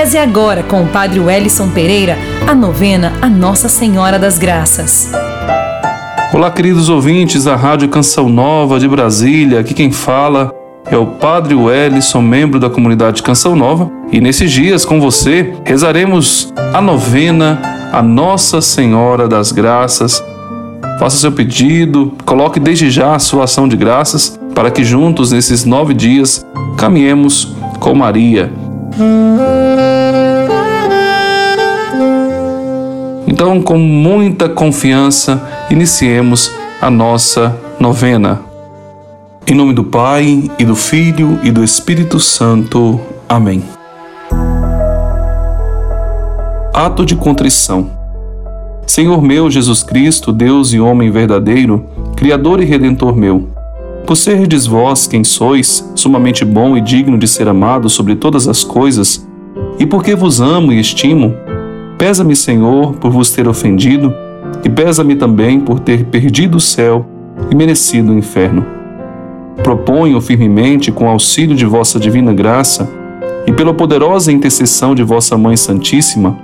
Reze 0.00 0.16
agora 0.16 0.62
com 0.62 0.82
o 0.82 0.86
Padre 0.86 1.20
Wellison 1.20 1.68
Pereira 1.68 2.16
a 2.46 2.54
novena 2.54 3.12
a 3.20 3.28
Nossa 3.28 3.68
Senhora 3.68 4.18
das 4.18 4.38
Graças. 4.38 5.12
Olá, 6.32 6.50
queridos 6.50 6.88
ouvintes 6.88 7.44
da 7.44 7.54
Rádio 7.54 7.86
Canção 7.90 8.26
Nova 8.26 8.80
de 8.80 8.88
Brasília. 8.88 9.60
Aqui 9.60 9.74
quem 9.74 9.92
fala 9.92 10.54
é 10.86 10.96
o 10.96 11.04
Padre 11.04 11.54
Wellison, 11.54 12.22
membro 12.22 12.58
da 12.58 12.70
comunidade 12.70 13.22
Canção 13.22 13.54
Nova. 13.54 13.92
E 14.10 14.22
nesses 14.22 14.50
dias, 14.50 14.86
com 14.86 14.98
você, 14.98 15.52
rezaremos 15.66 16.50
a 16.72 16.80
novena 16.80 17.60
a 17.92 18.00
Nossa 18.02 18.62
Senhora 18.62 19.28
das 19.28 19.52
Graças. 19.52 20.24
Faça 20.98 21.18
seu 21.18 21.30
pedido, 21.30 22.14
coloque 22.24 22.58
desde 22.58 22.90
já 22.90 23.16
a 23.16 23.18
sua 23.18 23.44
ação 23.44 23.68
de 23.68 23.76
graças 23.76 24.40
para 24.54 24.70
que 24.70 24.82
juntos, 24.82 25.30
nesses 25.30 25.66
nove 25.66 25.92
dias, 25.92 26.42
caminhemos 26.78 27.54
com 27.78 27.94
Maria. 27.94 28.59
Então, 33.26 33.62
com 33.62 33.78
muita 33.78 34.48
confiança, 34.48 35.42
iniciemos 35.70 36.50
a 36.80 36.90
nossa 36.90 37.56
novena. 37.78 38.40
Em 39.46 39.54
nome 39.54 39.72
do 39.72 39.84
Pai, 39.84 40.50
e 40.58 40.64
do 40.64 40.76
Filho, 40.76 41.38
e 41.42 41.50
do 41.50 41.64
Espírito 41.64 42.20
Santo. 42.20 43.00
Amém. 43.28 43.62
Ato 46.74 47.04
de 47.04 47.16
contrição. 47.16 47.90
Senhor 48.86 49.22
meu 49.22 49.50
Jesus 49.50 49.82
Cristo, 49.82 50.32
Deus 50.32 50.72
e 50.72 50.80
homem 50.80 51.10
verdadeiro, 51.10 51.86
Criador 52.16 52.60
e 52.60 52.64
Redentor 52.64 53.14
meu, 53.14 53.48
por 54.10 54.16
serdes 54.16 54.66
vós 54.66 55.06
quem 55.06 55.22
sois, 55.22 55.88
sumamente 55.94 56.44
bom 56.44 56.76
e 56.76 56.80
digno 56.80 57.16
de 57.16 57.28
ser 57.28 57.46
amado 57.46 57.88
sobre 57.88 58.16
todas 58.16 58.48
as 58.48 58.64
coisas, 58.64 59.24
e 59.78 59.86
porque 59.86 60.16
vos 60.16 60.40
amo 60.40 60.72
e 60.72 60.80
estimo, 60.80 61.32
pesa-me, 61.96 62.34
Senhor, 62.34 62.94
por 62.94 63.12
vos 63.12 63.30
ter 63.30 63.46
ofendido, 63.46 64.12
e 64.64 64.68
pesa-me 64.68 65.14
também 65.14 65.60
por 65.60 65.78
ter 65.78 66.06
perdido 66.06 66.56
o 66.56 66.60
céu 66.60 67.06
e 67.52 67.54
merecido 67.54 68.10
o 68.10 68.18
inferno. 68.18 68.66
Proponho 69.62 70.20
firmemente, 70.20 70.90
com 70.90 71.08
auxílio 71.08 71.54
de 71.54 71.64
vossa 71.64 72.00
divina 72.00 72.34
graça, 72.34 72.90
e 73.46 73.52
pela 73.52 73.72
poderosa 73.72 74.32
intercessão 74.32 74.92
de 74.92 75.04
vossa 75.04 75.38
Mãe 75.38 75.56
Santíssima, 75.56 76.36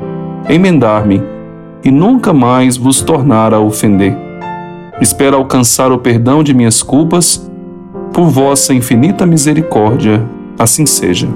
emendar-me 0.48 1.20
e 1.82 1.90
nunca 1.90 2.32
mais 2.32 2.76
vos 2.76 3.00
tornar 3.00 3.52
a 3.52 3.58
ofender. 3.58 4.16
Espero 5.00 5.36
alcançar 5.36 5.90
o 5.90 5.98
perdão 5.98 6.44
de 6.44 6.54
minhas 6.54 6.80
culpas 6.80 7.44
por 8.16 8.30
vossa 8.30 8.72
infinita 8.72 9.26
misericórdia, 9.26 10.24
assim 10.58 10.86
seja. 10.86 11.28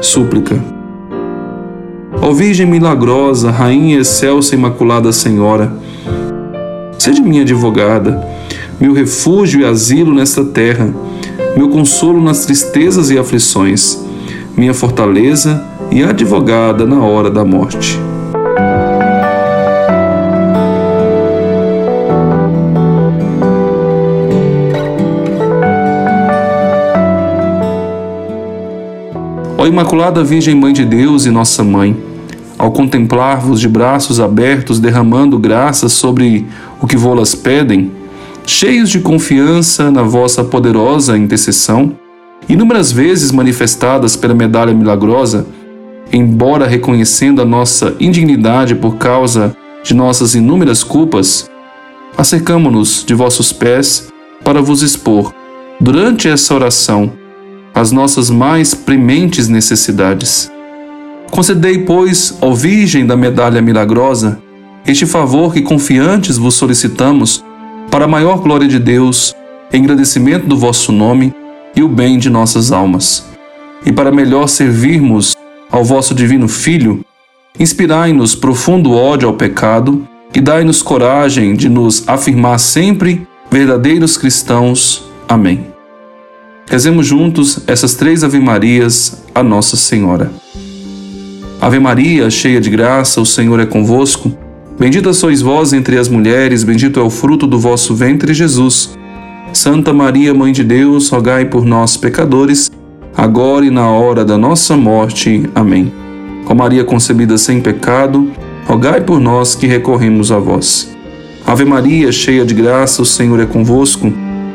Súplica. 0.00 0.58
Ó 2.22 2.32
Virgem 2.32 2.64
milagrosa, 2.64 3.50
Rainha 3.50 3.98
excelsa 3.98 4.54
Imaculada 4.54 5.12
Senhora, 5.12 5.74
seja 6.98 7.20
minha 7.20 7.42
advogada, 7.42 8.26
meu 8.80 8.94
refúgio 8.94 9.60
e 9.60 9.64
asilo 9.66 10.14
nesta 10.14 10.42
terra 10.42 10.90
meu 11.56 11.70
consolo 11.70 12.20
nas 12.22 12.44
tristezas 12.44 13.08
e 13.08 13.18
aflições, 13.18 13.98
minha 14.54 14.74
fortaleza 14.74 15.64
e 15.90 16.02
advogada 16.02 16.84
na 16.84 17.02
hora 17.02 17.30
da 17.30 17.46
morte. 17.46 17.98
Ó 29.56 29.66
Imaculada 29.66 30.22
Virgem 30.22 30.54
Mãe 30.54 30.74
de 30.74 30.84
Deus 30.84 31.24
e 31.24 31.30
Nossa 31.30 31.64
Mãe, 31.64 31.96
ao 32.58 32.70
contemplar-vos 32.70 33.58
de 33.58 33.68
braços 33.68 34.20
abertos 34.20 34.78
derramando 34.78 35.38
graças 35.38 35.92
sobre 35.92 36.46
o 36.82 36.86
que 36.86 36.98
vô-las 36.98 37.34
pedem, 37.34 37.90
cheios 38.46 38.88
de 38.88 39.00
confiança 39.00 39.90
na 39.90 40.02
vossa 40.02 40.44
poderosa 40.44 41.18
intercessão, 41.18 41.98
inúmeras 42.48 42.92
vezes 42.92 43.32
manifestadas 43.32 44.14
pela 44.14 44.34
medalha 44.34 44.72
milagrosa, 44.72 45.44
embora 46.12 46.66
reconhecendo 46.66 47.42
a 47.42 47.44
nossa 47.44 47.96
indignidade 47.98 48.76
por 48.76 48.96
causa 48.96 49.54
de 49.82 49.92
nossas 49.92 50.36
inúmeras 50.36 50.84
culpas, 50.84 51.50
acercamo-nos 52.16 53.04
de 53.04 53.14
vossos 53.14 53.52
pés 53.52 54.08
para 54.44 54.62
vos 54.62 54.80
expor, 54.80 55.34
durante 55.80 56.28
essa 56.28 56.54
oração, 56.54 57.12
as 57.74 57.90
nossas 57.90 58.30
mais 58.30 58.74
prementes 58.74 59.48
necessidades. 59.48 60.50
Concedei, 61.30 61.78
pois, 61.80 62.38
ó 62.40 62.54
Virgem 62.54 63.04
da 63.04 63.16
medalha 63.16 63.60
milagrosa, 63.60 64.38
este 64.86 65.04
favor 65.04 65.52
que 65.52 65.62
confiantes 65.62 66.38
vos 66.38 66.54
solicitamos 66.54 67.44
para 67.96 68.04
a 68.04 68.08
maior 68.08 68.42
glória 68.42 68.68
de 68.68 68.78
Deus, 68.78 69.34
engrandecimento 69.72 70.46
do 70.46 70.54
vosso 70.54 70.92
nome 70.92 71.34
e 71.74 71.82
o 71.82 71.88
bem 71.88 72.18
de 72.18 72.28
nossas 72.28 72.70
almas. 72.70 73.26
E 73.86 73.90
para 73.90 74.12
melhor 74.12 74.48
servirmos 74.48 75.34
ao 75.70 75.82
vosso 75.82 76.14
divino 76.14 76.46
Filho, 76.46 77.02
inspirai-nos 77.58 78.34
profundo 78.34 78.92
ódio 78.92 79.26
ao 79.26 79.34
pecado 79.34 80.06
e 80.34 80.42
dai-nos 80.42 80.82
coragem 80.82 81.54
de 81.54 81.70
nos 81.70 82.06
afirmar 82.06 82.60
sempre 82.60 83.26
verdadeiros 83.50 84.18
cristãos. 84.18 85.02
Amém. 85.26 85.64
Rezemos 86.68 87.06
juntos 87.06 87.60
essas 87.66 87.94
três 87.94 88.22
Ave-Marias 88.22 89.24
a 89.34 89.42
Nossa 89.42 89.74
Senhora. 89.74 90.30
Ave 91.58 91.78
Maria, 91.78 92.28
cheia 92.28 92.60
de 92.60 92.68
graça, 92.68 93.22
o 93.22 93.24
Senhor 93.24 93.58
é 93.58 93.64
convosco. 93.64 94.36
Bendita 94.78 95.10
sois 95.14 95.40
vós 95.40 95.72
entre 95.72 95.96
as 95.96 96.06
mulheres, 96.06 96.62
bendito 96.62 97.00
é 97.00 97.02
o 97.02 97.08
fruto 97.08 97.46
do 97.46 97.58
vosso 97.58 97.94
ventre, 97.94 98.34
Jesus. 98.34 98.94
Santa 99.50 99.90
Maria, 99.90 100.34
Mãe 100.34 100.52
de 100.52 100.62
Deus, 100.62 101.08
rogai 101.08 101.46
por 101.46 101.64
nós, 101.64 101.96
pecadores, 101.96 102.70
agora 103.16 103.64
e 103.64 103.70
na 103.70 103.88
hora 103.88 104.22
da 104.22 104.36
nossa 104.36 104.76
morte. 104.76 105.48
Amém. 105.54 105.90
Ó 106.46 106.54
Maria 106.54 106.84
concebida 106.84 107.38
sem 107.38 107.58
pecado, 107.58 108.30
rogai 108.66 109.00
por 109.00 109.18
nós 109.18 109.54
que 109.54 109.66
recorremos 109.66 110.30
a 110.30 110.38
vós. 110.38 110.94
Ave 111.46 111.64
Maria, 111.64 112.12
cheia 112.12 112.44
de 112.44 112.52
graça, 112.52 113.00
o 113.00 113.06
Senhor 113.06 113.40
é 113.40 113.46
convosco. 113.46 114.12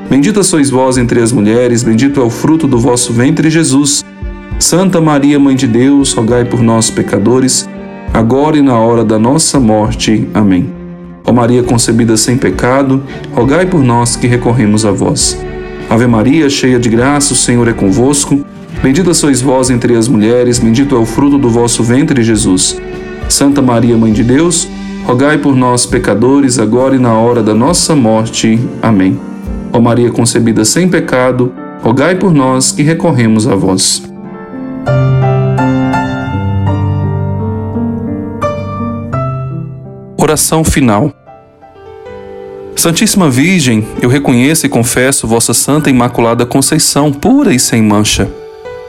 Bendita 0.08 0.44
sois 0.44 0.70
vós 0.70 1.00
entre 1.00 1.20
as 1.20 1.32
mulheres, 1.32 1.82
bendito 1.82 2.22
é 2.22 2.24
o 2.24 2.30
fruto 2.30 2.68
do 2.68 2.78
vosso 2.78 3.12
ventre, 3.12 3.50
Jesus. 3.50 4.06
Santa 4.60 5.02
Maria, 5.02 5.40
Mãe 5.40 5.56
de 5.56 5.66
Deus, 5.66 6.14
rogai 6.14 6.46
por 6.46 6.62
nós, 6.62 6.92
pecadores, 6.92 7.68
agora 8.14 8.58
e 8.58 8.62
na 8.62 8.78
hora 8.78 9.04
da 9.04 9.18
nossa 9.18 9.60
morte. 9.60 10.28
Amém. 10.34 10.70
Ó 11.26 11.32
Maria 11.32 11.64
concebida 11.64 12.18
sem 12.18 12.38
pecado, 12.38 13.04
rogai 13.34 13.66
por 13.66 13.84
nós 13.84 14.16
que 14.16 14.28
recorremos 14.28 14.86
a 14.86 14.92
vós. 14.92 15.40
Ave 15.90 16.08
Maria, 16.08 16.50
cheia 16.50 16.80
de 16.80 16.90
graça, 16.90 17.34
o 17.34 17.36
Senhor 17.36 17.68
é 17.68 17.74
convosco. 17.74 18.44
Bendita 18.82 19.14
sois 19.14 19.42
vós 19.42 19.70
entre 19.70 19.96
as 19.96 20.08
mulheres, 20.08 20.58
bendito 20.58 20.96
é 20.96 20.98
o 20.98 21.06
fruto 21.06 21.38
do 21.38 21.50
vosso 21.50 21.84
ventre, 21.84 22.24
Jesus. 22.24 22.80
Santa 23.30 23.62
Maria, 23.62 23.98
Mãe 23.98 24.12
de 24.12 24.24
Deus, 24.24 24.68
rogai 25.06 25.38
por 25.38 25.56
nós, 25.56 25.86
pecadores, 25.86 26.58
agora 26.60 26.96
e 26.96 27.00
na 27.00 27.14
hora 27.14 27.44
da 27.44 27.54
nossa 27.54 27.96
morte. 27.96 28.60
Amém. 28.82 29.20
Ó 29.72 29.80
Maria 29.80 30.12
concebida 30.12 30.66
sem 30.66 30.90
pecado, 30.90 31.54
rogai 31.82 32.16
por 32.16 32.34
nós 32.34 32.72
que 32.72 32.82
recorremos 32.82 33.48
a 33.48 33.56
vós. 33.56 34.04
Oração 40.22 40.64
final. 40.64 41.12
Santíssima 42.76 43.28
Virgem, 43.28 43.88
eu 44.00 44.08
reconheço 44.08 44.68
e 44.68 44.70
confesso 44.70 45.26
vossa 45.26 45.52
Santa 45.52 45.90
Imaculada 45.90 46.46
Conceição, 46.46 47.12
pura 47.12 47.52
e 47.52 47.60
sem 47.60 47.82
mancha. 47.82 48.30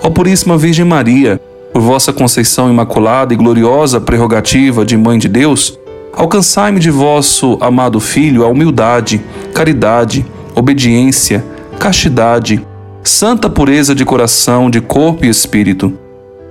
Ó 0.02 0.10
Puríssima 0.10 0.58
Virgem 0.58 0.84
Maria, 0.84 1.40
por 1.72 1.80
vossa 1.80 2.12
Conceição 2.12 2.68
Imaculada 2.70 3.32
e 3.32 3.36
gloriosa 3.38 3.98
prerrogativa 3.98 4.84
de 4.84 4.94
Mãe 4.94 5.18
de 5.18 5.26
Deus, 5.26 5.78
alcançai-me 6.12 6.78
de 6.78 6.90
vosso 6.90 7.56
amado 7.62 7.98
Filho 7.98 8.44
a 8.44 8.48
humildade, 8.48 9.18
caridade, 9.54 10.26
obediência, 10.54 11.42
castidade, 11.78 12.62
santa 13.02 13.48
pureza 13.48 13.94
de 13.94 14.04
coração, 14.04 14.68
de 14.68 14.82
corpo 14.82 15.24
e 15.24 15.30
espírito. 15.30 15.98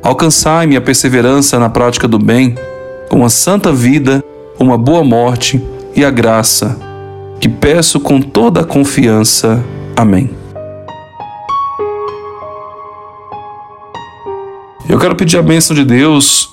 Alcançai-me 0.01 0.75
a 0.75 0.81
perseverança 0.81 1.59
na 1.59 1.69
prática 1.69 2.07
do 2.07 2.17
bem, 2.17 2.55
uma 3.11 3.29
santa 3.29 3.71
vida 3.71 4.23
uma 4.63 4.77
boa 4.77 5.03
morte 5.03 5.61
e 5.95 6.05
a 6.05 6.11
graça, 6.11 6.79
que 7.39 7.49
peço 7.49 7.99
com 7.99 8.21
toda 8.21 8.61
a 8.61 8.63
confiança. 8.63 9.63
Amém. 9.95 10.29
Eu 14.87 14.99
quero 14.99 15.15
pedir 15.15 15.37
a 15.37 15.41
bênção 15.41 15.75
de 15.75 15.83
Deus 15.83 16.49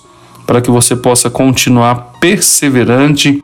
para 0.47 0.61
que 0.61 0.71
você 0.71 0.95
possa 0.97 1.29
continuar 1.29 2.13
perseverante 2.21 3.43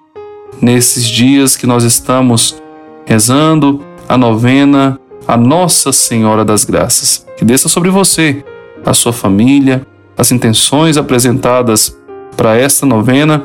nesses 0.60 1.06
dias 1.06 1.56
que 1.56 1.66
nós 1.66 1.84
estamos 1.84 2.62
rezando 3.04 3.82
a 4.08 4.16
novena 4.16 4.98
a 5.26 5.36
Nossa 5.36 5.92
Senhora 5.92 6.44
das 6.44 6.64
Graças. 6.64 7.26
Que 7.36 7.44
desça 7.44 7.68
sobre 7.68 7.90
você, 7.90 8.44
a 8.84 8.92
sua 8.92 9.12
família, 9.12 9.86
as 10.16 10.30
intenções 10.30 10.96
apresentadas 10.96 11.96
para 12.36 12.56
esta 12.56 12.86
novena, 12.86 13.44